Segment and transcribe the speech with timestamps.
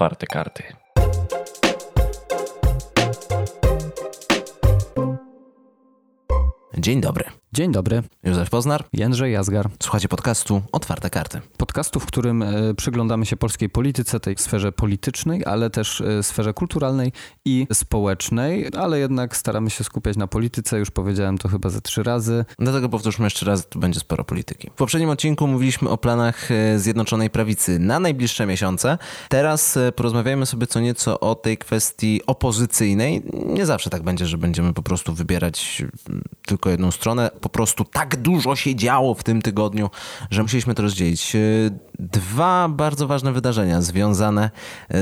[0.00, 0.62] otwarte karty.
[6.78, 7.24] Dzień dobry.
[7.52, 8.84] Dzień dobry, Józef Poznar.
[8.92, 9.70] Jędrzej Jazgar.
[9.82, 11.40] Słuchacie podcastu Otwarte Karty.
[11.80, 16.54] Podcastu, w którym e, przyglądamy się polskiej polityce, tej sferze politycznej, ale też e, sferze
[16.54, 17.12] kulturalnej
[17.44, 22.02] i społecznej, ale jednak staramy się skupiać na polityce, już powiedziałem to chyba ze trzy
[22.02, 22.44] razy.
[22.58, 24.70] Dlatego powtórzmy jeszcze raz, tu będzie sporo polityki.
[24.70, 28.98] W poprzednim odcinku mówiliśmy o planach e, Zjednoczonej Prawicy na najbliższe miesiące.
[29.28, 33.22] Teraz porozmawiajmy sobie co nieco o tej kwestii opozycyjnej.
[33.46, 35.82] Nie zawsze tak będzie, że będziemy po prostu wybierać
[36.46, 37.30] tylko jedną stronę.
[37.40, 39.90] Po prostu tak dużo się działo w tym tygodniu,
[40.30, 41.36] że musieliśmy to rozdzielić.
[41.70, 44.50] E, Dwa bardzo ważne wydarzenia związane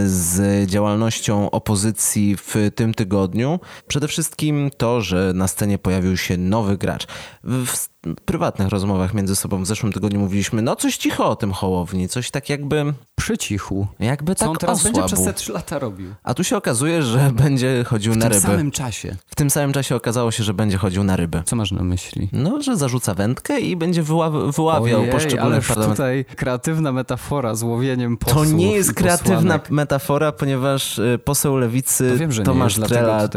[0.06, 3.61] z działalnością opozycji w tym tygodniu.
[3.89, 7.06] Przede wszystkim to, że na scenie pojawił się nowy gracz.
[7.45, 7.89] W
[8.25, 12.31] prywatnych rozmowach między sobą w zeszłym tygodniu mówiliśmy, no coś cicho o tym Hołowni, coś
[12.31, 13.87] tak jakby, Przycichł.
[14.00, 15.22] jakby Co tak on teraz będzie osłabł.
[15.22, 16.15] przez te trzy lata robił?
[16.22, 18.47] A tu się okazuje, że będzie chodził W na tym ryby.
[18.47, 19.17] samym czasie.
[19.27, 21.42] W tym samym czasie okazało się, że będzie chodził na ryby.
[21.47, 22.28] Co masz na myśli?
[22.33, 25.97] No, że zarzuca wędkę i będzie wyła- wyławiał Ojej, poszczególnych parlamentów.
[25.97, 32.11] tutaj kreatywna metafora z łowieniem To posłów nie jest kreatywna metafora, ponieważ y, poseł lewicy
[32.12, 33.28] To wiem, że Tomasz nie jest, Trela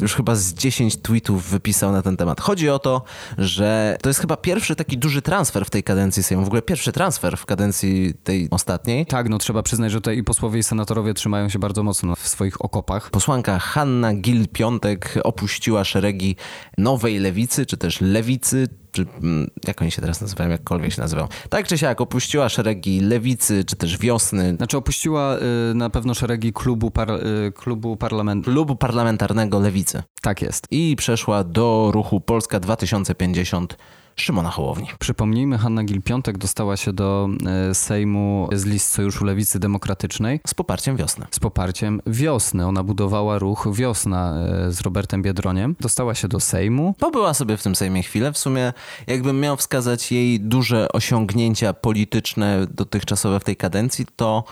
[0.00, 2.40] już chyba z 10 tweetów wypisał na ten temat.
[2.40, 3.02] Chodzi o to,
[3.38, 6.92] że to jest chyba pierwszy taki duży transfer w tej kadencji Sejmu, w ogóle pierwszy
[6.92, 9.06] transfer w kadencji tej ostatniej.
[9.06, 12.28] Tak, no trzeba przyznać, że tutaj i posłowie i senatorowie trzymają się bardzo mocno w
[12.28, 13.10] swoich okopach.
[13.10, 16.36] Posłanka Hanna Gil-Piątek opuściła szeregi
[16.78, 21.28] nowej lewicy, czy też lewicy, czy mm, jak oni się teraz nazywają, jakkolwiek się nazywają.
[21.48, 25.36] Tak czy siak opuściła szeregi lewicy, czy też wiosny, Znaczy opuściła
[25.70, 28.50] y, na pewno szeregi klubu, par, y, klubu parlamentu.
[28.50, 30.02] klubu parlamentarnego lewicy.
[30.22, 30.66] Tak jest.
[30.70, 33.76] i przeszła do ruchu Polska 2050
[34.20, 34.86] Szymona Hołowni.
[34.98, 37.28] Przypomnijmy, Hanna Gil-Piątek dostała się do
[37.70, 41.26] y, Sejmu z list Sojuszu Lewicy Demokratycznej Z poparciem wiosny.
[41.30, 42.66] z poparciem Wiosny.
[42.66, 44.34] Ona budowała ruch Wiosna
[44.68, 45.76] y, z Robertem Biedroniem.
[45.80, 46.94] Dostała się do Sejmu.
[46.98, 48.32] Pobyła sobie w tym Sejmie chwilę.
[48.32, 48.72] W sumie,
[49.06, 54.44] jakbym miał wskazać jej duże osiągnięcia polityczne dotychczasowe w tej kadencji, to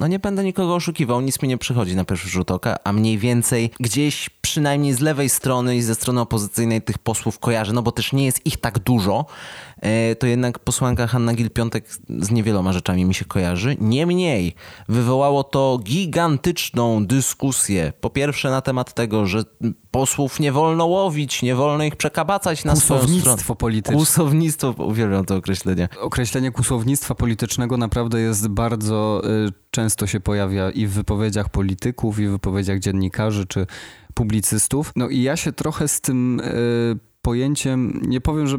[0.00, 3.18] no nie będę nikogo oszukiwał, nic mi nie przychodzi na pierwszy rzut oka, a mniej
[3.18, 7.92] więcej gdzieś przynajmniej z lewej strony i ze strony opozycyjnej tych posłów kojarzę, no bo
[7.92, 9.26] też nie jest ich tak dużo,
[10.18, 13.76] to jednak posłanka Hanna Gil-Piątek z niewieloma rzeczami mi się kojarzy.
[13.80, 14.54] Niemniej
[14.88, 17.92] wywołało to gigantyczną dyskusję.
[18.00, 19.44] Po pierwsze na temat tego, że
[19.90, 23.14] posłów nie wolno łowić, nie wolno ich przekabacać na swoją stronę.
[23.20, 23.96] Kłusownictwo polityczne.
[23.96, 25.88] Kłusownictwo, uwielbiam to określenie.
[26.00, 32.26] Określenie kłusownictwa politycznego naprawdę jest bardzo y, często się pojawia i w wypowiedziach polityków, i
[32.26, 33.66] w wypowiedziach dziennikarzy czy
[34.14, 34.92] publicystów.
[34.96, 38.58] No i ja się trochę z tym y, pojęciem nie powiem, że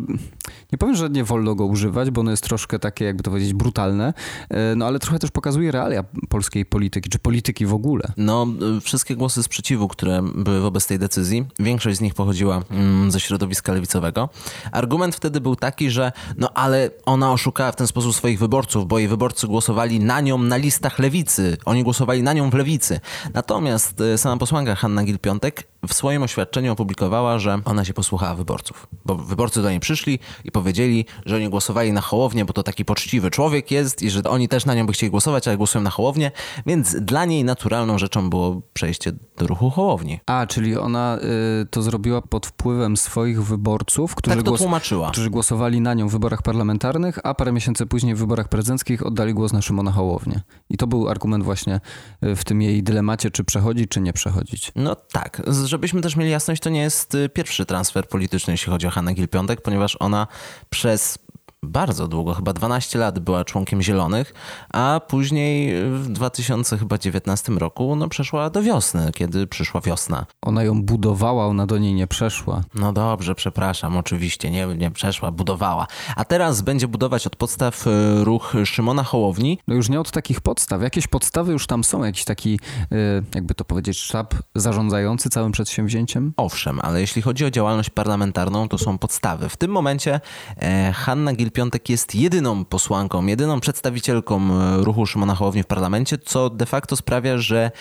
[0.71, 3.53] nie powiem, że nie wolno go używać, bo ono jest troszkę takie, jakby to powiedzieć,
[3.53, 4.13] brutalne,
[4.53, 8.03] y, no ale trochę też pokazuje realia polskiej polityki, czy polityki w ogóle.
[8.17, 13.11] No, y, wszystkie głosy sprzeciwu, które były wobec tej decyzji, większość z nich pochodziła mm,
[13.11, 14.29] ze środowiska lewicowego.
[14.71, 18.99] Argument wtedy był taki, że no ale ona oszukała w ten sposób swoich wyborców, bo
[18.99, 21.57] jej wyborcy głosowali na nią na listach lewicy.
[21.65, 22.99] Oni głosowali na nią w lewicy.
[23.33, 28.87] Natomiast y, sama posłanka Hanna Gil-Piątek w swoim oświadczeniu opublikowała, że ona się posłuchała wyborców.
[29.05, 32.85] Bo wyborcy do niej przyszli i powiedzieli, że oni głosowali na Hołownię, bo to taki
[32.85, 35.89] poczciwy człowiek jest i że oni też na nią by chcieli głosować, ale głosują na
[35.89, 36.31] Hołownię,
[36.65, 40.19] więc dla niej naturalną rzeczą było przejście do ruchu Hołowni.
[40.25, 41.17] A, czyli ona
[41.61, 45.11] y, to zrobiła pod wpływem swoich wyborców, którzy, Tak to tłumaczyła.
[45.11, 49.33] którzy głosowali na nią w wyborach parlamentarnych, a parę miesięcy później w wyborach prezydenckich oddali
[49.33, 50.41] głos na Szymona Hołownię.
[50.69, 51.79] I to był argument właśnie
[52.23, 54.71] y, w tym jej dylemacie, czy przechodzić, czy nie przechodzić.
[54.75, 58.87] No tak, żebyśmy też mieli jasność, to nie jest y, pierwszy transfer polityczny, jeśli chodzi
[58.87, 60.27] o Hannę Gil-Piątek, ponieważ ona
[60.69, 61.19] przez
[61.65, 64.33] bardzo długo, chyba 12 lat była członkiem Zielonych,
[64.73, 70.25] a później w 2019 roku no, przeszła do wiosny, kiedy przyszła wiosna.
[70.41, 72.61] Ona ją budowała, ona do niej nie przeszła.
[72.75, 75.87] No dobrze, przepraszam, oczywiście, nie, nie przeszła, budowała.
[76.15, 80.41] A teraz będzie budować od podstaw y, ruch Szymona Hołowni, No już nie od takich
[80.41, 80.81] podstaw.
[80.81, 82.59] Jakieś podstawy już tam są, jakiś taki,
[82.91, 86.33] y, jakby to powiedzieć, sztab zarządzający całym przedsięwzięciem.
[86.37, 89.49] Owszem, ale jeśli chodzi o działalność parlamentarną, to są podstawy.
[89.49, 90.21] W tym momencie
[90.57, 96.49] e, Hanna Gil-Piątek jest jedyną posłanką, jedyną przedstawicielką e, ruchu Szymona Hołowni w parlamencie, co
[96.49, 97.71] de facto sprawia, że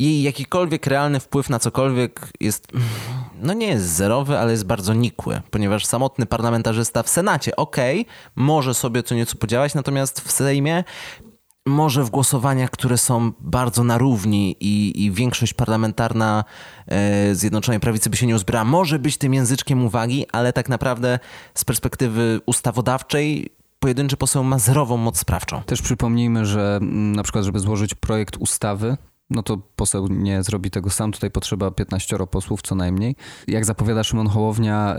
[0.00, 2.68] jej jakikolwiek realny wpływ na cokolwiek jest,
[3.42, 8.06] no nie jest zerowy, ale jest bardzo nikły, ponieważ samotny parlamentarzysta w Senacie, okej,
[8.36, 10.84] może sobie co nieco podziałać, natomiast w Sejmie
[11.66, 16.44] może w głosowaniach, które są bardzo na równi i, i większość parlamentarna
[16.86, 21.18] e, Zjednoczonej Prawicy by się nie uzbrała, może być tym języczkiem uwagi, ale tak naprawdę
[21.54, 25.62] z perspektywy ustawodawczej pojedynczy poseł ma zerową moc sprawczą.
[25.62, 28.96] Też przypomnijmy, że mm, na przykład, żeby złożyć projekt ustawy,
[29.30, 31.12] no to poseł nie zrobi tego sam.
[31.12, 33.16] Tutaj potrzeba 15 posłów co najmniej.
[33.48, 34.96] Jak zapowiada Szymon Hołownia,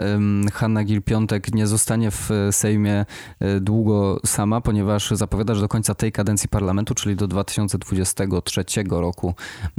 [0.54, 3.06] Hanna Gil-Piątek nie zostanie w Sejmie
[3.40, 9.34] e, długo sama, ponieważ zapowiada, że do końca tej kadencji parlamentu, czyli do 2023 roku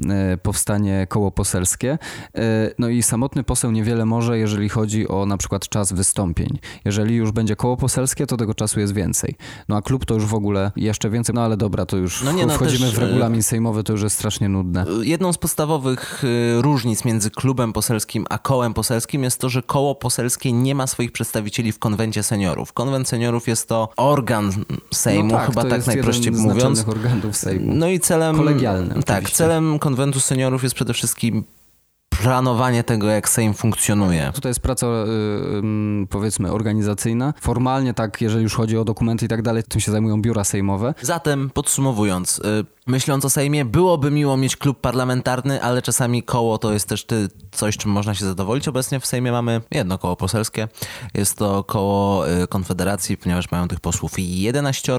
[0.09, 1.99] e, powstanie koło poselskie.
[2.35, 6.59] E, no i samotny poseł niewiele może, jeżeli chodzi o na przykład czas wystąpień.
[6.85, 9.35] Jeżeli już będzie koło poselskie, to tego czasu jest więcej.
[9.69, 11.35] No a klub to już w ogóle jeszcze więcej.
[11.35, 12.95] No ale dobra, to już no nie, no wchodzimy też...
[12.95, 14.85] w regulamin sejmowy, to już jest strasznie strasznie nudne.
[15.03, 19.95] Jedną z podstawowych y, różnic między klubem poselskim a kołem poselskim jest to, że koło
[19.95, 22.73] poselskie nie ma swoich przedstawicieli w konwencie seniorów.
[22.73, 24.53] Konwent seniorów jest to organ
[24.95, 26.89] Sejmu, no tak, chyba tak najprościej mówiąc.
[26.89, 27.75] organów Sejmu.
[27.75, 28.37] No i celem.
[28.37, 29.03] Kolegialnym.
[29.03, 31.45] Tak, celem konwentu seniorów jest przede wszystkim
[32.23, 34.31] planowanie tego, jak Sejm funkcjonuje.
[34.35, 37.35] Tutaj jest praca, yy, powiedzmy, organizacyjna.
[37.41, 40.95] Formalnie tak, jeżeli już chodzi o dokumenty i tak dalej, tym się zajmują biura sejmowe.
[41.03, 46.73] Zatem, podsumowując, yy, myśląc o Sejmie, byłoby miło mieć klub parlamentarny, ale czasami koło to
[46.73, 47.07] jest też
[47.53, 48.69] coś, czym można się zadowolić.
[48.69, 50.69] Obecnie w Sejmie mamy jedno koło poselskie.
[51.15, 54.99] Jest to koło yy, Konfederacji, ponieważ mają tych posłów 11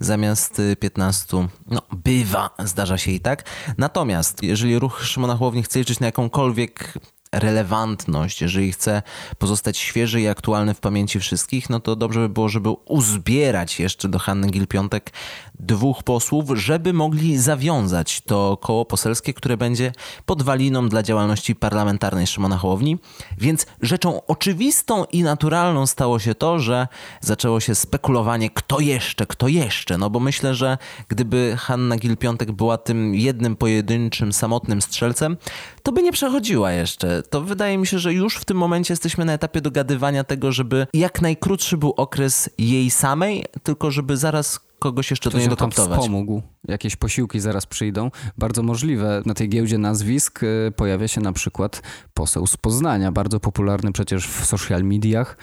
[0.00, 1.48] zamiast 15.
[1.66, 3.44] No, bywa, zdarza się i tak.
[3.78, 6.94] Natomiast, jeżeli ruch Szymona Hołowni chce liczyć na jakąkolwiek
[7.34, 9.02] relewantność, jeżeli chce
[9.38, 14.08] pozostać świeży i aktualny w pamięci wszystkich, no to dobrze by było, żeby uzbierać jeszcze
[14.08, 15.12] do Hanny Gil-Piątek
[15.60, 19.92] dwóch posłów, żeby mogli zawiązać to koło poselskie, które będzie
[20.26, 22.98] podwaliną dla działalności parlamentarnej Szymona Hołowni.
[23.38, 26.88] Więc rzeczą oczywistą i naturalną stało się to, że
[27.20, 29.98] zaczęło się spekulowanie, kto jeszcze, kto jeszcze.
[29.98, 30.78] No bo myślę, że
[31.08, 35.36] gdyby Hanna Gil-Piątek była tym jednym pojedynczym, samotnym strzelcem,
[35.82, 37.19] to by nie przechodziła jeszcze.
[37.22, 40.86] To wydaje mi się, że już w tym momencie jesteśmy na etapie dogadywania tego, żeby
[40.94, 45.98] jak najkrótszy był okres jej samej, tylko żeby zaraz kogoś jeszcze Ktoś do niej dokoptować.
[46.00, 46.42] wspomógł.
[46.68, 48.10] Jakieś posiłki zaraz przyjdą.
[48.38, 49.22] Bardzo możliwe.
[49.26, 51.82] Na tej giełdzie nazwisk y, pojawia się na przykład
[52.14, 55.36] poseł z Poznania, bardzo popularny przecież w social mediach,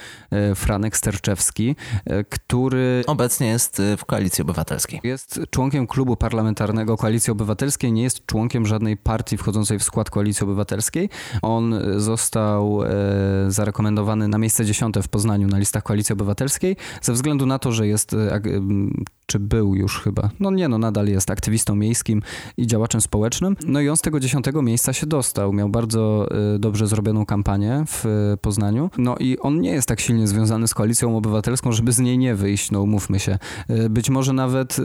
[0.51, 1.75] y, Franek Sterczewski,
[2.09, 3.03] y, który...
[3.07, 4.99] Obecnie jest w Koalicji Obywatelskiej.
[5.03, 10.43] Jest członkiem klubu parlamentarnego Koalicji Obywatelskiej, nie jest członkiem żadnej partii wchodzącej w skład Koalicji
[10.43, 11.09] Obywatelskiej.
[11.41, 12.79] On został
[13.47, 17.87] zarekomendowany na miejsce dziesiąte w Poznaniu na listach Koalicji Obywatelskiej ze względu na to, że
[17.87, 18.15] jest
[19.27, 22.21] czy był już chyba, no nie no, nadal jest aktywistą miejskim
[22.57, 23.55] i działaczem społecznym.
[23.65, 25.53] No i on z tego dziesiątego miejsca się dostał.
[25.53, 28.89] Miał bardzo y, dobrze zrobioną kampanię w y, Poznaniu.
[28.97, 32.35] No i on nie jest tak silnie związany z koalicją obywatelską, żeby z niej nie
[32.35, 33.39] wyjść, no umówmy się.
[33.69, 34.77] Y, być może nawet,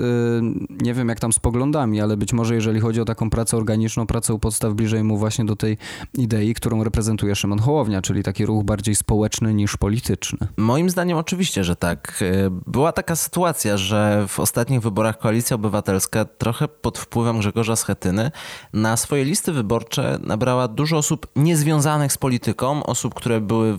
[0.83, 4.07] nie wiem jak tam z poglądami, ale być może jeżeli chodzi o taką pracę organiczną,
[4.07, 5.79] pracę u podstaw bliżej mu właśnie do tej
[6.19, 10.49] idei, którą reprezentuje Szymon Hołownia, czyli taki ruch bardziej społeczny niż polityczny.
[10.57, 12.25] Moim zdaniem oczywiście, że tak.
[12.67, 18.31] Była taka sytuacja, że w ostatnich wyborach Koalicja Obywatelska, trochę pod wpływem Grzegorza Schetyny,
[18.73, 23.79] na swoje listy wyborcze nabrała dużo osób niezwiązanych z polityką, osób, które były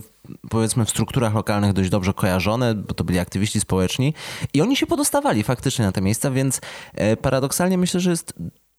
[0.50, 4.14] powiedzmy w strukturach lokalnych dość dobrze kojarzone, bo to byli aktywiści społeczni.
[4.54, 6.60] I oni się podostawali faktycznie na te miejsca, więc
[6.94, 8.34] e, paradoksalnie myślę, że jest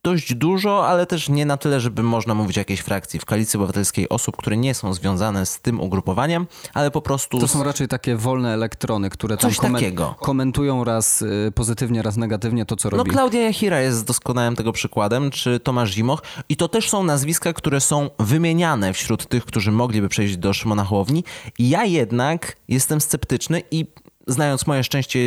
[0.06, 3.20] dość dużo, ale też nie na tyle, żeby można mówić o jakiejś frakcji.
[3.20, 7.40] W Koalicji Obywatelskiej osób, które nie są związane z tym ugrupowaniem, ale po prostu...
[7.40, 10.16] To są raczej takie wolne elektrony, które Coś tam takiego.
[10.20, 13.08] komentują raz y, pozytywnie, raz negatywnie to, co robi.
[13.08, 17.54] No Klaudia Jachira jest doskonałym tego przykładem, czy Tomasz Zimoch i to też są nazwiska,
[17.54, 21.24] które są wymieniane wśród tych, którzy mogliby przejść do Szymona Hołowni.
[21.60, 23.86] Ja jednak jestem sceptyczny i
[24.28, 25.20] znając moje szczęście,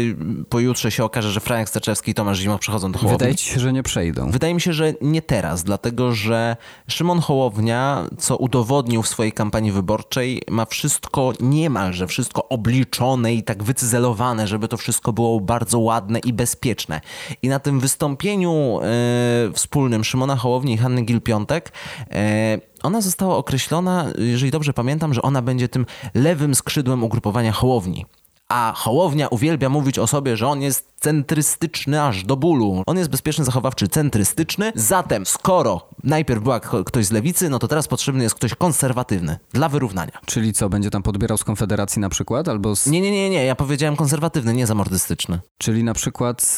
[0.48, 3.18] pojutrze się okaże, że Franek Staczewski i Tomasz Zimoch przechodzą do Hołowni.
[3.18, 4.30] Wydaje ci się, że nie przejdą.
[4.30, 6.56] Wydaje mi się, że nie teraz, dlatego że
[6.88, 13.62] Szymon Hołownia, co udowodnił w swojej kampanii wyborczej, ma wszystko, niemalże wszystko obliczone i tak
[13.62, 17.00] wycyzelowane, żeby to wszystko było bardzo ładne i bezpieczne.
[17.42, 21.72] I na tym wystąpieniu e, wspólnym Szymona Hołowni i Hanny Gil-Piątek
[22.10, 28.06] e, ona została określona, jeżeli dobrze pamiętam, że ona będzie tym lewym skrzydłem ugrupowania Hołowni.
[28.48, 32.82] A Hołownia uwielbia mówić o sobie, że on jest centrystyczny aż do bólu.
[32.86, 34.72] On jest bezpieczny, zachowawczy, centrystyczny.
[34.74, 39.68] Zatem, skoro najpierw była ktoś z lewicy, no to teraz potrzebny jest ktoś konserwatywny dla
[39.68, 40.12] wyrównania.
[40.26, 42.48] Czyli co, będzie tam podbierał z Konfederacji na przykład?
[42.48, 42.86] Albo z...
[42.86, 45.40] Nie, nie, nie, nie, ja powiedziałem konserwatywny, nie zamordystyczny.
[45.58, 46.56] Czyli na przykład z,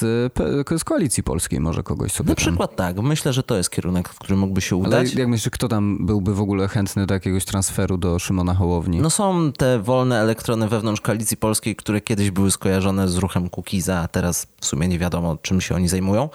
[0.78, 2.98] z Koalicji Polskiej może kogoś sobie Na przykład tak.
[2.98, 5.10] Myślę, że to jest kierunek, w którym mógłby się udać.
[5.10, 9.00] Ale jak myślisz, kto tam byłby w ogóle chętny do jakiegoś transferu do Szymona Hołowni?
[9.00, 13.98] No są te wolne elektrony wewnątrz Koalicji Polskiej, które kiedyś były skojarzone z ruchem Kukiza,
[13.98, 16.28] a teraz w sumie nie wiadomo, czym się oni zajmują.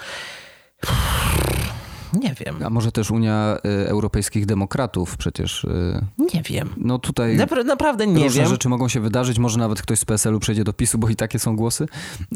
[2.15, 2.55] Nie wiem.
[2.65, 5.63] A może też Unia y, Europejskich Demokratów przecież.
[5.63, 6.69] Y, nie wiem.
[6.77, 8.49] No tutaj Napra naprawdę nie różne wiem.
[8.49, 11.39] rzeczy mogą się wydarzyć, może nawet ktoś z PSL-u przejdzie do PiSu, bo i takie
[11.39, 11.85] są głosy.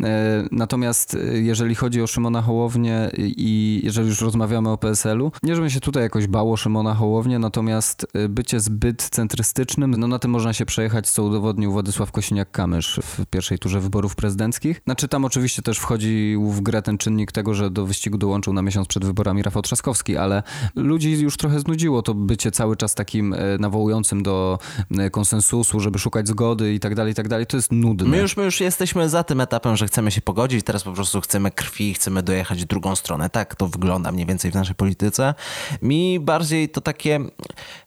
[0.04, 5.56] E, natomiast y, jeżeli chodzi o Szymona Hołownię i jeżeli już rozmawiamy o PSL-u, nie
[5.56, 10.54] żebym się tutaj jakoś bało Szymona Hołownię, natomiast bycie zbyt centrystycznym, no na tym można
[10.54, 14.82] się przejechać, co udowodnił Władysław Kosiniak-Kamysz w pierwszej turze wyborów prezydenckich.
[14.86, 18.62] Znaczy tam oczywiście też wchodził w grę ten czynnik tego, że do wyścigu dołączył na
[18.62, 20.44] miesiąc przed wyborami Rafał Trzaskowski, ale
[20.76, 24.60] ludzi już trochę znudziło to bycie cały czas takim e, nawołującym do
[24.98, 27.46] e, konsensusu, żeby szukać zgody i tak dalej, i tak dalej.
[27.46, 28.10] To jest nudne.
[28.10, 31.22] My już, my już jesteśmy za tym etapem, że chcemy się pogodzić, teraz po prostu
[31.22, 33.30] chcemy krwi, chcemy dojechać drugą stronę.
[33.30, 35.34] Tak to wygląda mniej więcej w naszej polityce.
[35.82, 37.20] Mi bardziej to takie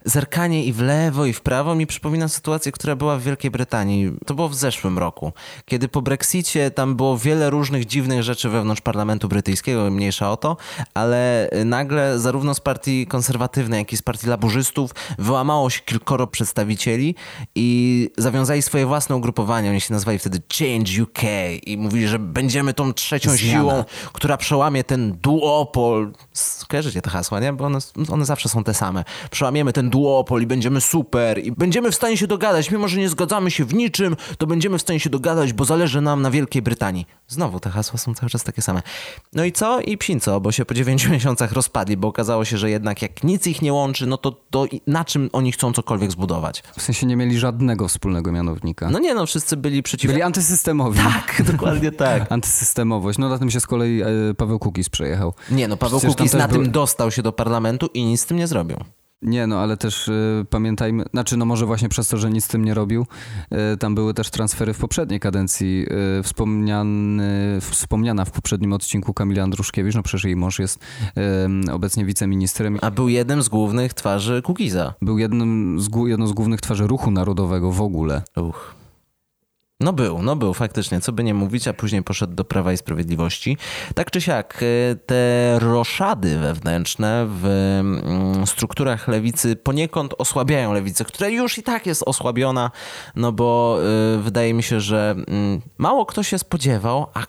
[0.05, 4.13] zerkanie i w lewo, i w prawo mi przypomina sytuację, która była w Wielkiej Brytanii.
[4.27, 5.33] To było w zeszłym roku,
[5.65, 10.57] kiedy po Brexicie tam było wiele różnych dziwnych rzeczy wewnątrz parlamentu brytyjskiego, mniejsza o to,
[10.95, 17.15] ale nagle zarówno z partii konserwatywnej, jak i z partii laburzystów wyłamało się kilkoro przedstawicieli
[17.55, 19.71] i zawiązali swoje własne ugrupowania.
[19.71, 21.23] Oni się nazwali wtedy Change UK
[21.67, 23.61] i mówili, że będziemy tą trzecią Zmiana.
[23.61, 26.13] siłą, która przełamie ten duopol.
[26.33, 27.53] Skojarzycie te hasła, nie?
[27.53, 27.79] Bo one,
[28.11, 29.05] one zawsze są te same.
[29.31, 32.71] Przełamiemy ten duopol i będziemy super i będziemy w stanie się dogadać.
[32.71, 36.01] Mimo, że nie zgadzamy się w niczym, to będziemy w stanie się dogadać, bo zależy
[36.01, 37.07] nam na Wielkiej Brytanii.
[37.29, 38.83] Znowu te hasła są cały czas takie same.
[39.33, 39.81] No i co?
[39.81, 43.47] I psinco, bo się po dziewięciu miesiącach rozpadli, bo okazało się, że jednak jak nic
[43.47, 46.63] ich nie łączy, no to, to na czym oni chcą cokolwiek zbudować?
[46.77, 48.91] W sensie nie mieli żadnego wspólnego mianownika.
[48.91, 50.13] No nie no, wszyscy byli przeciwko.
[50.13, 50.99] Byli antysystemowi.
[50.99, 52.33] Tak, dokładnie tak.
[52.33, 53.19] Antysystemowość.
[53.19, 54.07] No na tym się z kolei e,
[54.37, 55.35] Paweł Kukiz przejechał.
[55.51, 58.27] Nie no, Paweł Przecież Kukiz na był- tym dostał się do parlamentu i nic z
[58.27, 58.77] tym nie zrobił.
[59.23, 62.49] Nie, no ale też y, pamiętajmy, znaczy no może właśnie przez to, że nic z
[62.49, 63.07] tym nie robił,
[63.75, 65.87] y, tam były też transfery w poprzedniej kadencji.
[66.19, 70.79] Y, wspomniany, wspomniana w poprzednim odcinku Kamila Andruszkiewicz, no przecież jej mąż jest
[71.73, 72.79] obecnie wiceministrem.
[72.81, 74.95] A był jednym z głównych twarzy Kukiza.
[75.03, 78.23] Był jednym z, jedną z głównych twarzy ruchu narodowego w ogóle.
[78.37, 78.82] Uch.
[79.83, 82.77] No był, no był faktycznie, co by nie mówić, a później poszedł do Prawa i
[82.77, 83.57] Sprawiedliwości.
[83.95, 91.29] Tak czy siak, y, te roszady wewnętrzne w mm, strukturach lewicy poniekąd osłabiają lewicę, która
[91.29, 92.71] już i tak jest osłabiona,
[93.17, 93.79] no bo
[94.17, 97.23] y, wydaje mi się, że mm, mało kto się spodziewał, a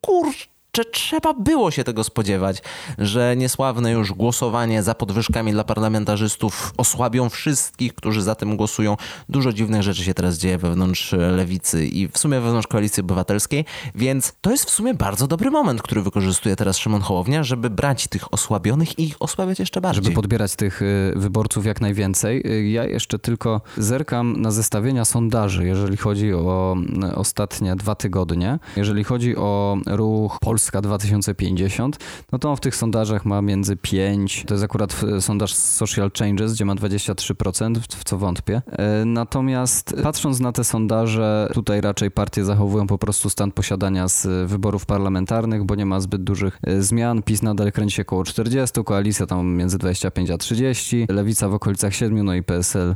[0.00, 0.46] kurczę,
[0.84, 2.62] trzeba było się tego spodziewać,
[2.98, 8.96] że niesławne już głosowanie za podwyżkami dla parlamentarzystów osłabią wszystkich, którzy za tym głosują.
[9.28, 14.32] Dużo dziwnych rzeczy się teraz dzieje wewnątrz lewicy i w sumie wewnątrz koalicji obywatelskiej, więc
[14.40, 18.32] to jest w sumie bardzo dobry moment, który wykorzystuje teraz Szymon Hołownia, żeby brać tych
[18.34, 20.04] osłabionych i ich osłabiać jeszcze bardziej.
[20.04, 22.42] Żeby podbierać tych y, wyborców jak najwięcej.
[22.46, 26.76] Y, Ja jeszcze tylko zerkam na zestawienia sondaży, jeżeli chodzi o
[27.10, 28.58] y, ostatnie dwa tygodnie.
[28.76, 30.38] Jeżeli chodzi o ruch
[30.68, 31.98] Polska 2050,
[32.32, 36.10] no to on w tych sondażach ma między 5, to jest akurat y, sondaż Social
[36.18, 38.62] Changes, gdzie ma 23%, w co wątpię.
[39.02, 44.50] Y, Natomiast patrząc na te sondaże, tutaj raczej partie zachowują po prostu stan posiadania z
[44.50, 47.22] wyborów parlamentarnych, bo nie ma zbyt dużych zmian.
[47.22, 51.94] PiS nadal kręci się około 40, koalicja tam między 25 a 30, lewica w okolicach
[51.94, 52.94] 7, no i PSL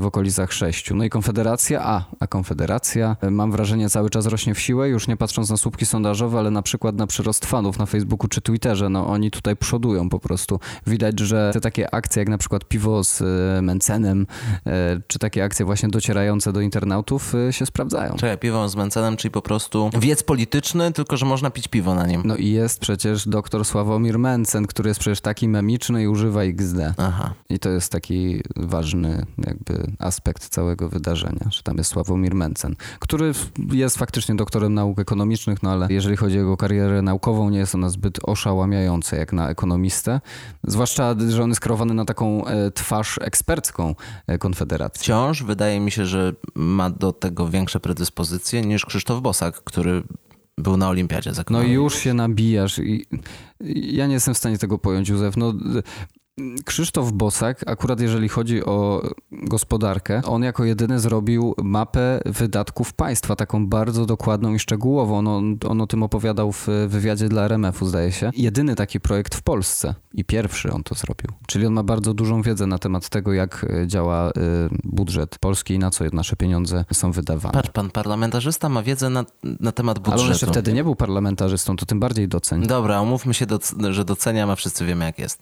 [0.00, 0.90] w okolicach 6.
[0.94, 5.08] No i Konfederacja, a, a Konfederacja, e, mam wrażenie, cały czas rośnie w siłę, już
[5.08, 8.88] nie patrząc na słupki sondażowe, ale na przykład na przyrost fanów na Facebooku czy Twitterze,
[8.88, 10.60] no oni tutaj przodują po prostu.
[10.86, 14.26] Widać, że te takie akcje jak na przykład piwo z e, Mencenem,
[14.66, 18.14] e, czy takie akcje właśnie docierające do internautów się sprawdzają.
[18.16, 22.06] Czekaj, piwo z Mencenem, czyli po prostu wiec polityczny, tylko że można pić piwo na
[22.06, 22.22] nim.
[22.24, 26.94] No i jest przecież doktor Sławomir Mencen, który jest przecież taki memiczny i używa XD.
[26.96, 27.34] Aha.
[27.50, 33.32] I to jest taki ważny jakby aspekt całego wydarzenia, że tam jest Sławomir Mencen, który
[33.72, 37.74] jest faktycznie doktorem nauk ekonomicznych, no ale jeżeli chodzi o jego karierę naukową, nie jest
[37.74, 40.20] ona zbyt oszałamiająca jak na ekonomistę.
[40.64, 43.94] Zwłaszcza, że on jest kreowany na taką e, twarz ekspercką
[44.26, 45.00] e, Konfederacji.
[45.02, 50.02] Wciąż wydaje mi się, że ma do tego większe predyspozycje niż Krzysztof Bosak, który
[50.58, 53.06] był na olimpiadzie z No już się nabijasz i
[53.74, 55.36] ja nie jestem w stanie tego pojąć, Józef.
[55.36, 55.54] No,
[56.64, 63.66] Krzysztof Bosak, akurat jeżeli chodzi o gospodarkę, on jako jedyny zrobił mapę wydatków państwa, taką
[63.66, 65.18] bardzo dokładną i szczegółową.
[65.18, 68.30] On, on, o tym opowiadał w wywiadzie dla RMF-u, zdaje się.
[68.36, 71.30] Jedyny taki projekt w Polsce i pierwszy on to zrobił.
[71.46, 74.32] Czyli on ma bardzo dużą wiedzę na temat tego, jak działa y,
[74.84, 77.52] budżet Polski i na co nasze pieniądze są wydawane.
[77.52, 80.28] Patrz, pan parlamentarzysta ma wiedzę na, na temat Ale on budżetu.
[80.30, 82.66] jeszcze wtedy nie był parlamentarzystą, to tym bardziej doceń.
[82.66, 85.38] Dobra, umówmy się, doc- że doceniam, a wszyscy wiemy jak jest.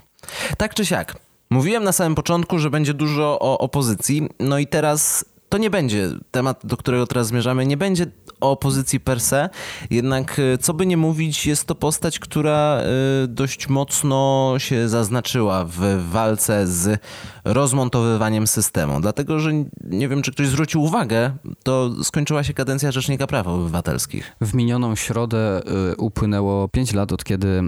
[0.56, 1.16] Tak czy siak.
[1.50, 6.08] Mówiłem na samym początku, że będzie dużo o opozycji, no i teraz to nie będzie
[6.30, 8.06] temat, do którego teraz zmierzamy, nie będzie
[8.40, 9.50] o opozycji per se,
[9.90, 12.84] jednak e, co by nie mówić, jest to postać, która e,
[13.28, 17.00] dość mocno się zaznaczyła w walce z
[17.44, 19.00] rozmontowywaniem systemu.
[19.00, 19.50] Dlatego, że
[19.84, 24.36] nie wiem, czy ktoś zwrócił uwagę, to skończyła się kadencja Rzecznika Praw Obywatelskich.
[24.40, 27.62] W minioną środę e, upłynęło 5 lat od kiedy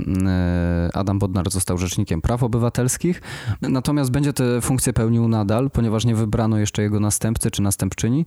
[0.95, 3.23] Adam Bodnar został Rzecznikiem Praw Obywatelskich,
[3.63, 8.27] natomiast będzie tę funkcję pełnił nadal, ponieważ nie wybrano jeszcze jego następcy czy następczyni.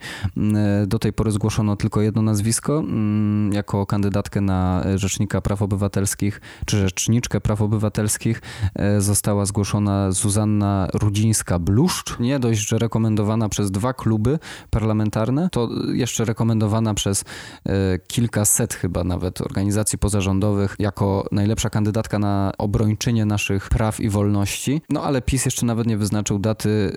[0.88, 6.78] Do tej pory zgłoszono tylko jedno nazwisko mm, jako kandydatkę na Rzecznika Praw Obywatelskich, czy
[6.78, 8.42] Rzeczniczkę Praw Obywatelskich
[8.76, 12.20] e, została zgłoszona Zuzanna Rudzińska-Bluszcz.
[12.20, 17.24] Nie dość, że rekomendowana przez dwa kluby parlamentarne, to jeszcze rekomendowana przez
[17.66, 24.82] e, kilkaset chyba nawet organizacji pozarządowych jako najlepsza kandydatka na obrończynię naszych praw i wolności.
[24.90, 26.92] No ale PiS jeszcze nawet nie wyznaczył daty,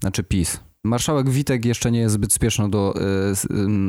[0.00, 3.00] znaczy PiS, Marszałek Witek jeszcze nie jest zbyt spieszny do e,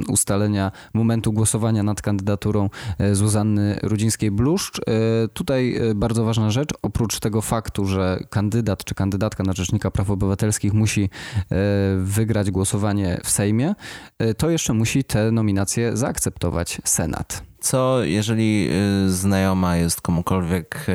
[0.08, 4.80] ustalenia momentu głosowania nad kandydaturą e, Zuzanny Rudzińskiej-Bluszcz.
[4.80, 10.10] E, tutaj bardzo ważna rzecz, oprócz tego faktu, że kandydat czy kandydatka na Rzecznika Praw
[10.10, 11.10] Obywatelskich musi
[11.98, 13.76] wygrać głosowanie w Sejmie,
[14.38, 17.51] to jeszcze musi te nominacje zaakceptować Senat.
[17.62, 18.70] Co jeżeli
[19.06, 20.86] y, znajoma jest komukolwiek,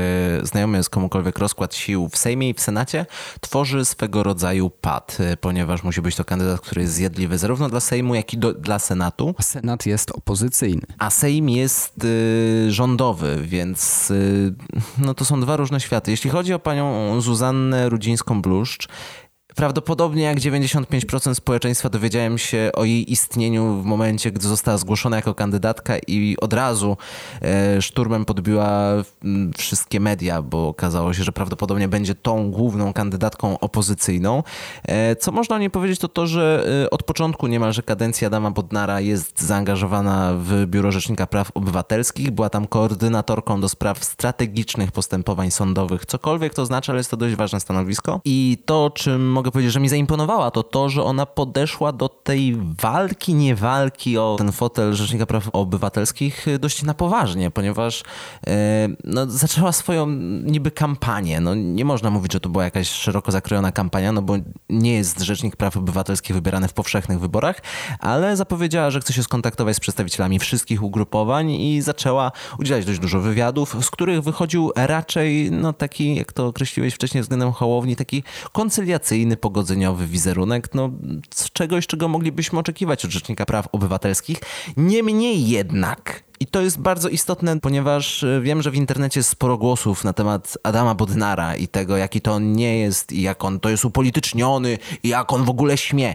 [0.43, 3.07] y, znajomy jest komukolwiek rozkład sił w Sejmie i w Senacie,
[3.41, 7.81] tworzy swego rodzaju pad, y, ponieważ musi być to kandydat, który jest zjadliwy zarówno dla
[7.81, 9.35] Sejmu, jak i do, dla Senatu.
[9.39, 10.87] A Senat jest opozycyjny.
[10.99, 14.55] A Sejm jest y, rządowy, więc y,
[14.99, 16.11] no to są dwa różne światy.
[16.11, 18.89] Jeśli chodzi o panią Zuzannę Rudzińską-Bluszcz,
[19.57, 25.35] Prawdopodobnie jak 95% społeczeństwa dowiedziałem się o jej istnieniu w momencie, gdy została zgłoszona jako
[25.35, 26.97] kandydatka i od razu
[27.43, 28.93] e, szturmem podbiła
[29.57, 34.43] wszystkie media, bo okazało się, że prawdopodobnie będzie tą główną kandydatką opozycyjną.
[34.89, 38.51] E, co można o niej powiedzieć, to to, że e, od początku niemalże kadencji Adama
[38.51, 42.31] Bodnara jest zaangażowana w Biuro Rzecznika Praw Obywatelskich.
[42.31, 46.07] Była tam koordynatorką do spraw strategicznych postępowań sądowych.
[46.07, 48.21] Cokolwiek to znaczy, ale jest to dość ważne stanowisko.
[48.25, 52.09] I to, czym mogę mogę powiedzieć, że mi zaimponowała, to to, że ona podeszła do
[52.09, 58.03] tej walki, nie walki o ten fotel Rzecznika Praw Obywatelskich dość na poważnie, ponieważ
[58.47, 60.07] e, no, zaczęła swoją
[60.43, 61.41] niby kampanię.
[61.41, 64.35] No, nie można mówić, że to była jakaś szeroko zakrojona kampania, no bo
[64.71, 67.63] nie jest Rzecznik Praw Obywatelskich wybierany w powszechnych wyborach,
[67.99, 73.21] ale zapowiedziała, że chce się skontaktować z przedstawicielami wszystkich ugrupowań i zaczęła udzielać dość dużo
[73.21, 79.36] wywiadów, z których wychodził raczej no, taki, jak to określiłeś wcześniej względem Hołowni, taki koncyliacyjny,
[79.37, 80.91] pogodzeniowy wizerunek, no
[81.53, 84.39] czegoś, czego moglibyśmy oczekiwać od Rzecznika Praw Obywatelskich.
[84.77, 89.59] Niemniej jednak i to jest bardzo istotne, ponieważ e, wiem, że w internecie jest sporo
[89.59, 93.61] głosów na temat Adama Bodnara i tego, jaki to on nie jest i jak on
[93.61, 96.15] to jest upolityczniony i jak on w ogóle śmie.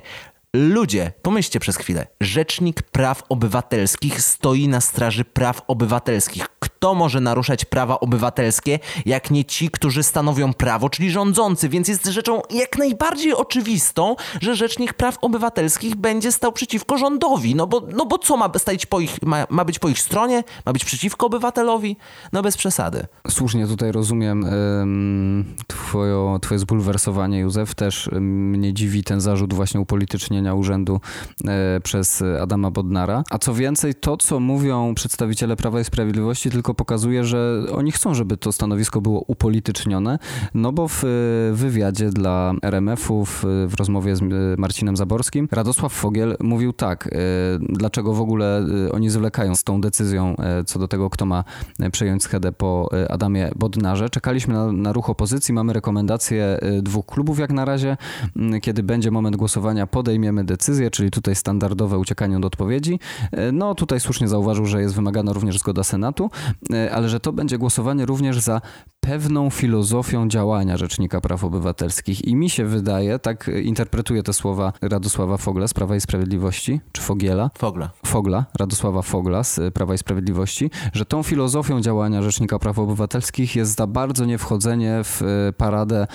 [0.56, 2.08] Ludzie, pomyślcie przez chwilę.
[2.22, 6.48] Rzecznik Praw Obywatelskich stoi na straży praw obywatelskich.
[6.60, 11.70] Kto może naruszać prawa obywatelskie, jak nie ci, którzy stanowią prawo, czyli rządzący?
[11.70, 17.56] Więc jest rzeczą jak najbardziej oczywistą, że Rzecznik Praw Obywatelskich będzie stał przeciwko rządowi.
[17.56, 20.44] No bo, no bo co ma, stać po ich, ma, ma być po ich stronie?
[20.66, 21.98] Ma być przeciwko obywatelowi?
[22.34, 23.06] No bez przesady.
[23.30, 24.46] Słusznie tutaj rozumiem
[25.68, 27.76] twoje, twoje zbulwersowanie, Józef.
[27.76, 31.00] Też mnie dziwi ten zarzut właśnie upolitycznienia urzędu
[31.48, 33.24] e, przez Adama Bodnara.
[33.30, 38.14] A co więcej, to co mówią przedstawiciele Prawa i Sprawiedliwości tylko pokazuje, że oni chcą,
[38.14, 40.20] żeby to stanowisko było upolitycznione,
[40.54, 41.04] no bo w
[41.54, 43.44] wywiadzie dla RMF-u w,
[43.80, 44.22] rozmowie z
[44.60, 47.10] Marcinem Zaborskim Radosław Fogiel mówił tak, e,
[47.60, 51.44] dlaczego w ogóle e, oni zwlekają z tą decyzją co do tego, kto ma
[51.92, 54.10] przejąć schedę po Adamie Bodnarze.
[54.10, 57.98] Czekaliśmy na, na ruch opozycji, mamy rekomendacje dwóch klubów jak na razie.
[58.62, 63.00] Kiedy będzie moment głosowania, podejmiemy podejmujemy decyzję, czyli tutaj standardowe uciekanie od odpowiedzi.
[63.32, 66.30] E, no tutaj słusznie zauważył, że jest wymagana również zgoda Senatu,
[66.74, 68.62] e, ale że to będzie głosowanie również za
[69.02, 72.28] pewną filozofią działania Rzecznika Praw Obywatelskich.
[72.28, 77.02] I mi się wydaje, tak interpretuję te słowa Radosława Fogla z Prawa i Sprawiedliwości, czy
[77.02, 77.50] Fogiela?
[77.58, 77.90] Fogla.
[78.06, 83.78] Fogla, Radosława Fogla z Prawa i Sprawiedliwości, że tą filozofią działania Rzecznika Praw Obywatelskich jest
[83.78, 86.08] za bardzo niewchodzenie w e, paradę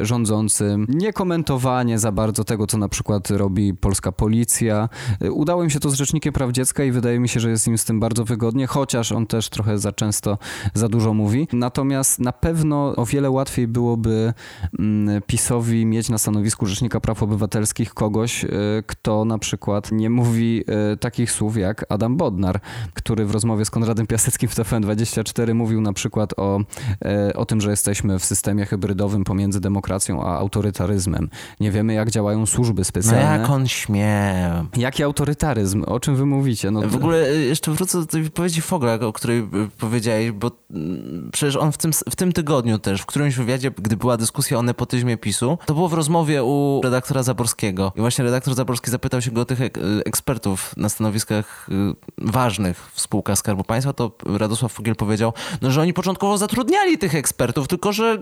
[0.00, 4.88] rządzącym, nie komentowanie za bardzo tego, co na przykład robi robi polska policja.
[5.30, 7.78] Udało im się to z Rzecznikiem Praw Dziecka i wydaje mi się, że jest im
[7.78, 10.38] z tym bardzo wygodnie, chociaż on też trochę za często,
[10.74, 11.48] za dużo mówi.
[11.52, 14.32] Natomiast na pewno o wiele łatwiej byłoby
[14.78, 18.48] mm, PiSowi mieć na stanowisku Rzecznika Praw Obywatelskich kogoś, e,
[18.86, 22.60] kto na przykład nie mówi e, takich słów jak Adam Bodnar,
[22.94, 26.60] który w rozmowie z Konradem Piaseckim w TVN24 mówił na przykład o,
[27.04, 31.28] e, o tym, że jesteśmy w systemie hybrydowym pomiędzy demokracją a autorytaryzmem.
[31.60, 33.38] Nie wiemy, jak działają służby No specjalne.
[33.38, 34.34] jak on śmie.
[34.76, 35.84] Jaki autorytaryzm?
[35.86, 36.70] O czym wy mówicie?
[36.70, 41.56] No, W ogóle jeszcze wrócę do tej wypowiedzi Fogla, o której powiedziałeś, bo mm, przecież
[41.56, 45.16] on w tym, w tym tygodniu też, w którymś wywiadzie, gdy była dyskusja o nepotyzmie
[45.16, 47.92] PiSu, to było w rozmowie u redaktora Zaborskiego.
[47.96, 51.72] I właśnie redaktor Zaborski zapytał się go o tych ek- ekspertów na stanowiskach y,
[52.18, 57.14] ważnych w spółkach Skarbu Państwa, to Radosław Fogiel powiedział, no, że oni początkowo zatrudniali tych
[57.14, 58.18] ekspertów, tylko że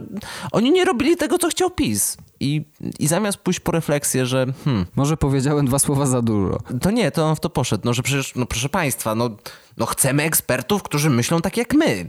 [0.53, 2.17] oni nie robili tego, co chciał PiS.
[2.41, 2.65] I,
[2.99, 6.59] i zamiast pójść po refleksję, że hmm, Może powiedziałem dwa słowa za dużo.
[6.81, 7.83] to nie, to on w to poszedł.
[7.85, 9.31] No, że przecież, no proszę państwa, no,
[9.77, 12.07] no chcemy ekspertów, którzy myślą tak jak my.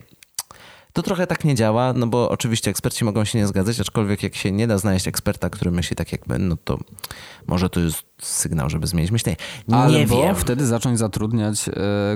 [0.95, 4.35] To trochę tak nie działa, no bo oczywiście eksperci mogą się nie zgadzać, aczkolwiek jak
[4.35, 6.77] się nie da znaleźć eksperta, który myśli tak jak my, no to
[7.47, 9.37] może to jest sygnał, żeby zmienić myślenie.
[9.67, 10.35] Nie Albo wiem.
[10.35, 11.71] wtedy zacząć zatrudniać e,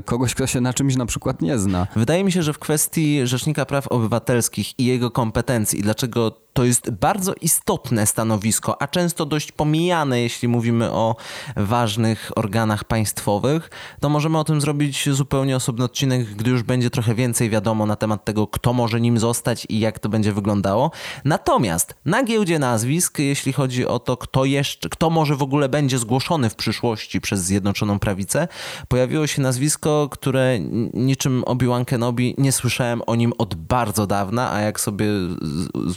[0.06, 1.88] kogoś, kto się na czymś na przykład nie zna.
[1.96, 6.64] Wydaje mi się, że w kwestii Rzecznika Praw Obywatelskich i jego kompetencji, i dlaczego to
[6.64, 11.16] jest bardzo istotne stanowisko, a często dość pomijane, jeśli mówimy o
[11.56, 17.16] ważnych organach państwowych, to możemy o tym zrobić zupełnie osobny odcinek, gdy już będzie trochę
[17.16, 20.92] więcej wiadomo na temat tego, kto może nim zostać i jak to będzie wyglądało.
[21.26, 25.89] Natomiast na giełdzie nazwisk, jeśli chodzi o to, kto jeszcze, kto może w ogóle będzie
[25.98, 28.48] zgłoszony w przyszłości przez Zjednoczoną Prawicę,
[28.88, 30.60] pojawiło się nazwisko, które
[30.94, 35.06] niczym Obi-Wan Kenobi nie słyszałem o nim od bardzo dawna, a jak sobie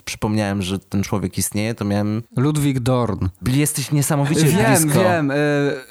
[0.05, 2.23] przypomniałem, że ten człowiek istnieje, to miałem...
[2.37, 3.29] Ludwik Dorn.
[3.47, 5.01] Jesteś niesamowicie Wiem, blisko.
[5.01, 5.31] wiem.
[5.31, 5.35] E,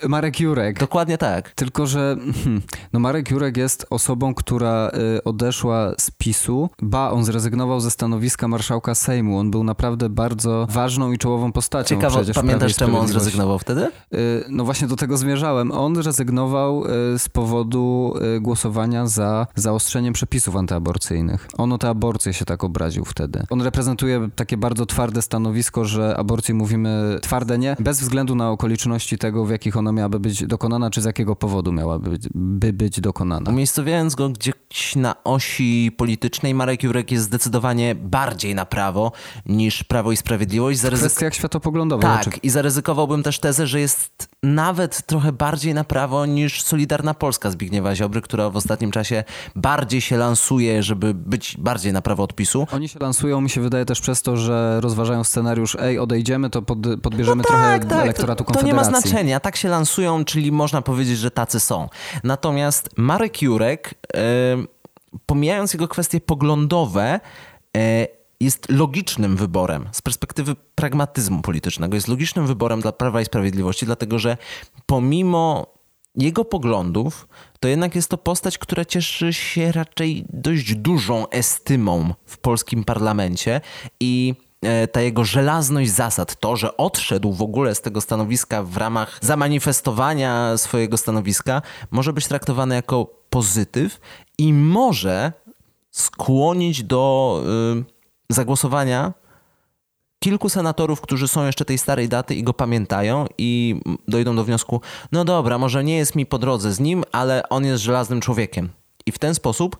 [0.08, 0.80] Marek Jurek.
[0.80, 1.50] Dokładnie tak.
[1.50, 2.62] Tylko, że hmm,
[2.94, 6.70] no Marek Jurek jest osobą, która y, odeszła z PiSu.
[6.82, 9.40] Ba, on zrezygnował ze stanowiska marszałka Sejmu.
[9.40, 11.96] On był naprawdę bardzo ważną i czołową postacią.
[11.96, 13.91] Ciekawe, pamiętasz czemu on zrezygnował wtedy?
[14.14, 15.72] Y, No właśnie do tego zmierzałem.
[15.72, 21.48] On rezygnował y, z powodu y, głosowania za zaostrzeniem przepisów antyaborcyjnych.
[21.58, 23.44] On o te aborcje się tak obraził wtedy.
[23.50, 29.18] On reprezentuje takie bardzo twarde stanowisko, że aborcji mówimy twarde nie, bez względu na okoliczności
[29.18, 33.02] tego, w jakich ona miałaby być dokonana, czy z jakiego powodu miałaby być, by być
[33.02, 33.52] dokonana.
[33.52, 39.12] Umiejscowiając go gdzieś na osi politycznej, Marek Jurek jest zdecydowanie bardziej na prawo
[39.46, 40.80] niż Prawo i Sprawiedliwość.
[40.80, 41.08] W Zaryzyk...
[41.08, 42.04] kwestiach światopoglądowych.
[42.04, 42.48] Tak, oczywiście.
[42.48, 47.96] i zaryzykowałbym też tezę, że jest nawet trochę bardziej na prawo niż Solidarna Polska Zbigniewa
[47.96, 49.24] Ziobry, która w ostatnim czasie
[49.56, 52.68] bardziej się lansuje, żeby być bardziej na prawo odpisu.
[52.72, 56.62] Oni się lansują, mi się wydaje też przez to, że rozważają scenariusz, ej, odejdziemy, to
[56.62, 59.40] pod, podbierzemy trochę elektoratu No tak, to, to nie ma znaczenia.
[59.40, 61.90] Tak się lansują, czyli można powiedzieć, że tacy są.
[62.24, 64.22] Natomiast Marek Jurek, e,
[65.26, 67.20] pomijając jego kwestie poglądowe,
[67.78, 68.08] e,
[68.42, 71.96] jest logicznym wyborem z perspektywy pragmatyzmu politycznego.
[71.96, 74.38] Jest logicznym wyborem dla Prawa i Sprawiedliwości, dlatego że
[74.86, 75.74] pomimo
[76.16, 77.28] jego poglądów,
[77.60, 83.62] to jednak jest to postać, która cieszy się raczej dość dużą estymą w polskim parlamencie
[84.00, 88.78] i e, ta jego żelazność zasad, to, że odszedł w ogóle z tego stanowiska w
[88.78, 94.00] ramach zamanifestowania swojego stanowiska, może być traktowane jako pozytyw
[94.38, 95.34] i może
[95.92, 97.44] skłonić do
[97.88, 98.01] y,
[98.34, 99.14] zagłosowania
[100.20, 104.82] kilku senatorów, którzy są jeszcze tej starej daty i go pamiętają i dojdą do wniosku,
[105.12, 108.70] no dobra, może nie jest mi po drodze z nim, ale on jest żelaznym człowiekiem.
[109.06, 109.78] I w ten sposób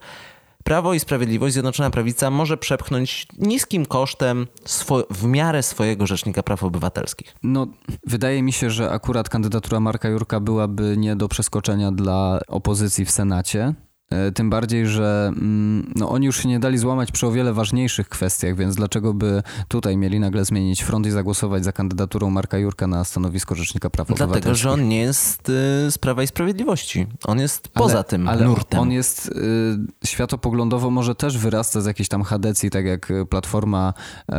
[0.64, 6.64] Prawo i Sprawiedliwość, Zjednoczona Prawica może przepchnąć niskim kosztem swo- w miarę swojego Rzecznika Praw
[6.64, 7.36] Obywatelskich.
[7.42, 7.66] No,
[8.06, 13.10] wydaje mi się, że akurat kandydatura Marka Jurka byłaby nie do przeskoczenia dla opozycji w
[13.10, 13.74] Senacie.
[14.12, 17.52] E, Tym bardziej, że mm, no, oni już się nie dali złamać przy o wiele
[17.52, 22.58] ważniejszych kwestiach, więc dlaczego by tutaj mieli nagle zmienić front i zagłosować za kandydaturą Marka
[22.58, 24.62] Jurka na stanowisko Rzecznika Praw Dlatego, Obywatelskich?
[24.62, 25.52] że on nie jest y,
[25.90, 27.06] z Prawa i Sprawiedliwości.
[27.24, 28.80] On jest poza ale, tym ale nurtem.
[28.80, 33.94] on jest y, światopoglądowo może też wyrasta z jakiejś tam chadecji, tak jak Platforma
[34.28, 34.34] y,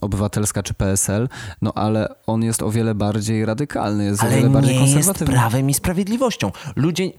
[0.00, 1.28] Obywatelska czy PSL,
[1.62, 4.94] no ale on jest o wiele bardziej radykalny, jest o Ale wiele bardziej nie jest
[4.94, 5.34] konserwatywny.
[5.34, 6.52] prawem i sprawiedliwością.
[6.76, 7.10] Ludzie,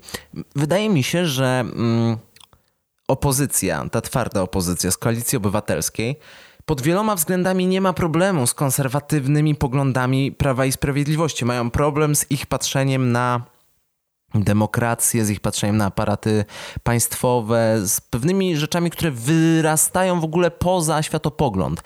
[0.55, 2.17] wydaje mi się, że mm,
[3.07, 6.19] opozycja, ta twarda opozycja z koalicji obywatelskiej,
[6.65, 11.45] pod wieloma względami nie ma problemu z konserwatywnymi poglądami Prawa i Sprawiedliwości.
[11.45, 13.43] Mają problem z ich patrzeniem na
[14.35, 16.45] demokrację, z ich patrzeniem na aparaty
[16.83, 21.83] państwowe, z pewnymi rzeczami, które wyrastają w ogóle poza światopogląd.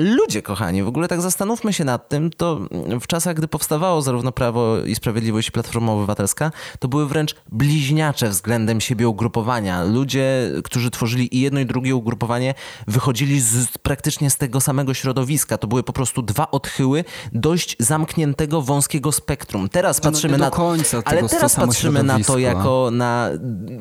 [0.00, 2.60] Ludzie, kochani, w ogóle tak zastanówmy się nad tym, to
[3.00, 8.28] w czasach, gdy powstawało zarówno Prawo i Sprawiedliwość i Platforma Obywatelska, to były wręcz bliźniacze
[8.28, 9.84] względem siebie ugrupowania.
[9.84, 12.54] Ludzie, którzy tworzyli i jedno i drugie ugrupowanie,
[12.86, 15.58] wychodzili z, praktycznie z tego samego środowiska.
[15.58, 19.68] To były po prostu dwa odchyły dość zamkniętego, wąskiego spektrum.
[19.68, 23.30] Teraz No, patrzymy nie na końca ale tego teraz patrzymy na to jako na,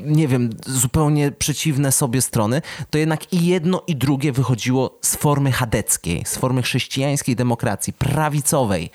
[0.06, 5.52] nie wiem, zupełnie przeciwne sobie strony, to jednak i jedno i drugie wychodziło z formy
[5.52, 8.90] chadeckiej, z formy chrześcijańskiej demokracji, prawicowej.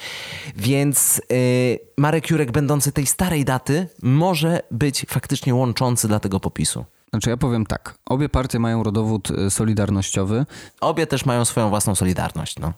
[0.57, 6.85] Więc yy, Marek Jurek, będący tej starej daty, może być faktycznie łączący dla tego popisu.
[7.11, 10.47] Znaczy ja powiem tak, obie partie mają rodowód y, solidarnościowy.
[10.81, 12.59] Obie też mają swoją własną solidarność.
[12.59, 12.73] No.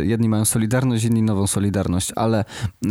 [0.00, 2.44] Y, Jedni mają Solidarność, inni nową Solidarność, ale
[2.84, 2.88] y,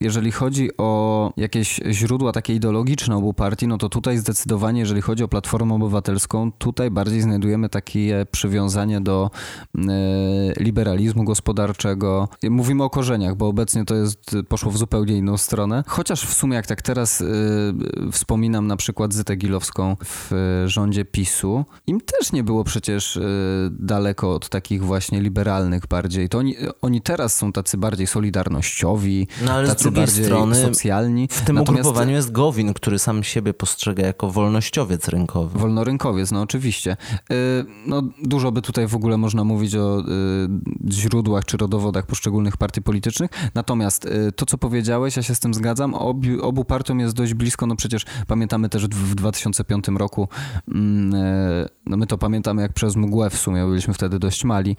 [0.00, 5.24] jeżeli chodzi o jakieś źródła takie ideologiczne obu partii, no to tutaj zdecydowanie, jeżeli chodzi
[5.24, 9.30] o Platformę Obywatelską, tutaj bardziej znajdujemy takie przywiązanie do
[10.60, 12.28] liberalizmu gospodarczego.
[12.50, 15.84] Mówimy o korzeniach, bo obecnie to jest, poszło w zupełnie inną stronę.
[15.86, 17.24] Chociaż w sumie jak tak teraz
[18.12, 20.32] wspominam na przykład Zytę Gilowską w
[20.64, 23.22] y, rządzie PiSu, im też nie było przecież y,
[23.70, 26.28] daleko od takich właśnie liberalnych bardziej.
[26.28, 30.54] To oni, oni teraz są tacy bardziej solidarnościowi, No, ale z tacy drugiej bardziej strony
[30.54, 31.28] socjalni.
[31.30, 35.58] W tym Natomiast ugrupowaniu jest Gowin, który sam siebie postrzega jako wolnościowiec rynkowy.
[35.58, 36.96] Wolnorynkowiec, no oczywiście.
[37.32, 37.34] Y,
[37.86, 40.04] No, dużo by tutaj w ogóle można mówić o
[40.90, 43.30] źródłach czy rodowodach poszczególnych partii politycznych.
[43.54, 45.94] Natomiast to, co powiedziałeś, ja się z tym zgadzam.
[45.94, 47.66] Obu, obu partiom jest dość blisko.
[47.66, 49.14] No przecież pamiętamy też w w
[49.84, 50.28] 2005 roku,
[50.68, 54.76] mm, y, no my to pamiętamy jak przez mgłę w sumie, byliśmy wtedy dość mali.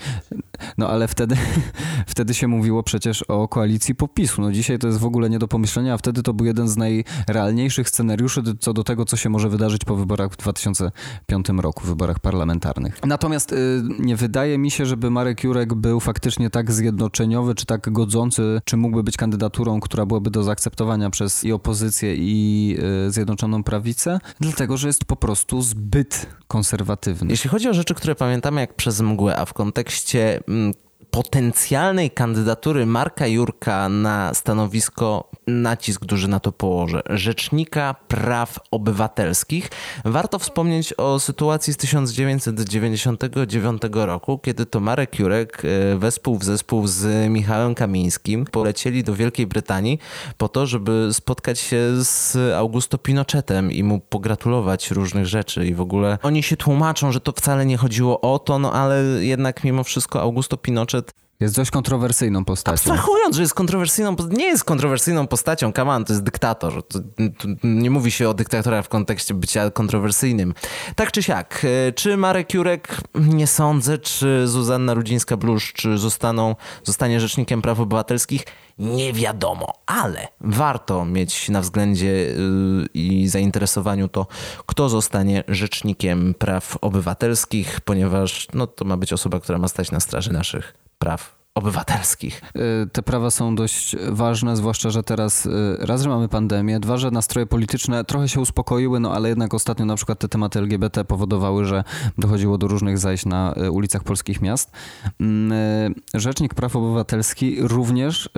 [0.78, 1.38] No ale wtedy,
[2.08, 4.42] wtedy się mówiło przecież o koalicji popisu.
[4.42, 6.78] No dzisiaj to jest w ogóle nie do pomyślenia, a wtedy to był jeden z
[6.78, 12.20] najrealniejszych scenariuszy co do tego, co się może wydarzyć po wyborach w 2005 roku, wyborach
[12.20, 13.00] parlamentarnych.
[13.06, 17.92] Natomiast y, nie wydaje mi się, żeby Marek Jurek był faktycznie tak zjednoczeniowy, czy tak
[17.92, 23.64] godzący, czy mógłby być kandydaturą, która byłaby do zaakceptowania przez i opozycję, i y, Zjednoczoną
[23.64, 27.32] Prawicę, dlatego, że jest po prostu zbyt konserwatywny.
[27.32, 30.74] Jeśli chodzi o rzeczy, które pamiętamy jak przez mgłę, a w kontekście mm,
[31.16, 39.70] potencjalnej kandydatury Marka Jurka na stanowisko, nacisk duży na to położę, Rzecznika Praw Obywatelskich,
[40.06, 46.88] warto wspomnieć o sytuacji z 1999 roku, kiedy to Marek Jurek e, wespół w zespół
[46.88, 50.00] z Michałem Kamińskim polecieli do Wielkiej Brytanii
[50.38, 55.68] po to, żeby spotkać się z Augusto Pinochetem i mu pogratulować różnych rzeczy.
[55.68, 59.04] I w ogóle oni się tłumaczą, że to wcale nie chodziło o to, no ale
[59.20, 61.05] jednak mimo wszystko Augusto Pinochet
[61.40, 62.74] Jest dość kontrowersyjną postacią.
[62.74, 66.88] Abstrahując, że jest kontrowersyjną, nie jest kontrowersyjną postacią, kaman, to jest dyktator.
[66.88, 67.00] To,
[67.38, 70.54] to nie mówi się o dyktatorach w kontekście bycia kontrowersyjnym.
[70.96, 77.62] Tak czy siak, e, czy Marek Jurek, nie sądzę, czy Zuzanna Rudzińska-Bluszcz, zostaną, zostanie rzecznikiem
[77.62, 78.46] praw obywatelskich,
[78.80, 84.28] nie wiadomo, ale warto mieć na względzie yy, i zainteresowaniu to,
[84.66, 90.00] kto zostanie rzecznikiem praw obywatelskich, ponieważ no, to ma być osoba, która ma stać na
[90.00, 92.42] straży naszych praw obywatelskich.
[92.84, 96.98] Y, Te prawa są dość ważne, zwłaszcza, że teraz y, raz, że mamy pandemię, dwa,
[96.98, 101.06] że nastroje polityczne trochę się uspokoiły, no ale jednak ostatnio na przykład te tematy LGBT
[101.06, 101.84] powodowały, że
[102.18, 104.72] dochodziło do różnych zajść na y, ulicach polskich miast.
[105.20, 108.30] Mm, Rzecznik Praw Obywatelskich również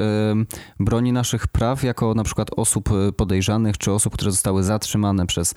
[0.80, 5.56] broni naszych praw jako na przykład osób podejrzanych, czy osób, które zostały zatrzymane przez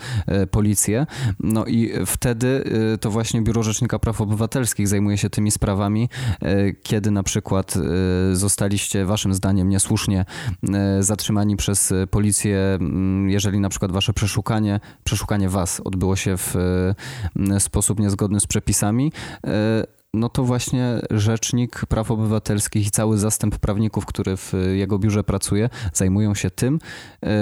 [0.50, 1.06] policję.
[1.40, 2.64] No i wtedy
[3.00, 6.08] to właśnie Biuro Rzecznika Praw Obywatelskich zajmuje się tymi sprawami,
[6.82, 10.24] kiedy na przykład y, zostaliście waszym zdaniem niesłusznie
[10.98, 16.36] y, zatrzymani przez y, policję, mm, jeżeli na przykład wasze przeszukanie, przeszukanie was odbyło się
[16.36, 16.54] w
[17.58, 19.12] sposób niezgodny z przepisami,
[20.14, 25.68] no to właśnie Rzecznik Praw Obywatelskich i cały zastęp prawników, który w jego biurze pracuje,
[25.92, 26.78] zajmują się tym,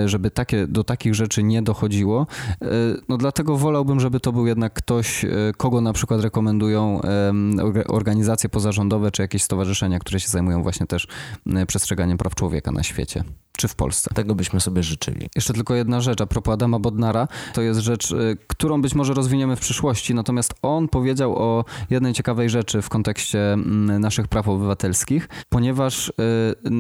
[0.04, 2.26] y, żeby takie, do takich rzeczy nie dochodziło.
[2.62, 2.66] Y,
[3.08, 7.00] No dlatego wolałbym, żeby to był jednak ktoś, y, kogo na przykład rekomendują
[7.88, 11.06] organizacje pozarządowe czy jakieś stowarzyszenia, które się zajmują właśnie też
[11.46, 13.24] y, przestrzeganiem praw człowieka na świecie
[13.58, 14.10] czy w Polsce.
[14.14, 15.28] Tego byśmy sobie życzyli.
[15.36, 17.28] Jeszcze tylko jedna rzecz a propos Adama Bodnara.
[17.54, 22.12] To jest rzecz, y, którą być może rozwiniemy w przyszłości, natomiast on powiedział o jednej
[22.12, 26.12] ciekawej rzeczy w kontekście mm, naszych praw obywatelskich, ponieważ y,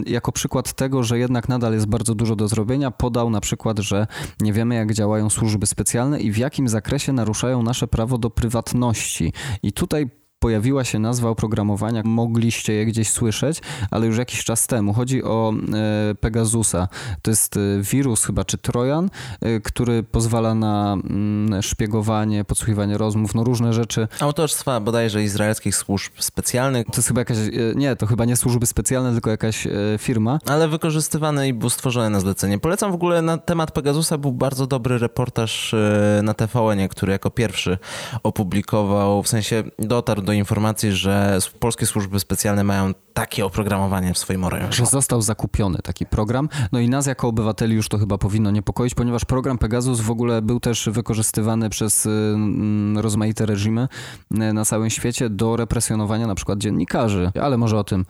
[0.06, 4.06] jako przykład tego, że jednak nadal jest bardzo dużo do zrobienia, podał na przykład, że
[4.40, 9.32] nie wiemy jak działają służby specjalne i w jakim zakresie naruszają nasze prawo do prywatności.
[9.62, 14.92] I tutaj pojawiła się nazwa oprogramowania, mogliście je gdzieś słyszeć, ale już jakiś czas temu.
[14.92, 16.88] Chodzi o e, Pegasusa.
[17.22, 23.34] To jest e, wirus chyba, czy trojan, e, który pozwala na mm, szpiegowanie, podsłuchiwanie rozmów,
[23.34, 24.08] no różne rzeczy.
[24.20, 26.86] Autorstwa bodajże izraelskich służb specjalnych.
[26.86, 27.36] To jest chyba jakaś,
[27.74, 30.38] nie, to chyba nie służby specjalne, tylko jakaś firma.
[30.46, 32.58] Ale wykorzystywane i był stworzone na zlecenie.
[32.58, 35.74] Polecam w ogóle na temat Pegasusa, był bardzo dobry reportaż
[36.22, 37.78] na tvn który jako pierwszy
[38.22, 44.44] opublikował, w sensie dotarł do informacji, że polskie służby specjalne mają takie oprogramowanie w swoim
[44.44, 44.72] orężu.
[44.72, 46.48] Że został zakupiony taki program.
[46.72, 50.42] No i nas jako obywateli już to chyba powinno niepokoić, ponieważ program Pegasus w ogóle
[50.42, 53.88] był też wykorzystywany przez y, mm, rozmaite reżimy
[54.32, 58.04] y, na całym świecie do represjonowania na przykład dziennikarzy, ale może o tym y,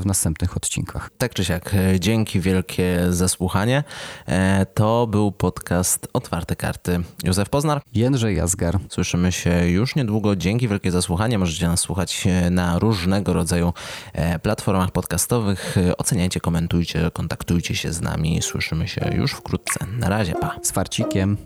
[0.00, 1.10] w następnych odcinkach.
[1.18, 3.84] Tak czy siak, dzięki wielkie za słuchanie.
[4.26, 7.00] E, to był podcast Otwarte Karty.
[7.24, 7.82] Józef Poznar.
[7.94, 8.78] Jędrzej Jazgar.
[8.88, 10.36] Słyszymy się już niedługo.
[10.36, 11.38] Dzięki wielkie za słuchanie.
[11.38, 13.72] Możecie nas słuchać na różnego rodzaju
[14.15, 15.76] E, platformach podcastowych.
[15.78, 18.42] E, oceniajcie, komentujcie, kontaktujcie się z nami.
[18.42, 19.86] Słyszymy się już wkrótce.
[19.98, 20.56] Na razie, pa.
[20.62, 21.36] Z farcikiem.